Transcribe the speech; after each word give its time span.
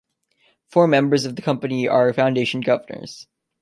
Four 0.65 0.87
members 0.87 1.25
of 1.25 1.35
the 1.35 1.43
Company 1.43 1.87
are 1.87 2.11
foundation 2.11 2.61
governors. 2.61 3.27